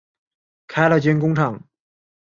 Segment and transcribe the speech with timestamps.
[0.65, 1.63] 开了间工厂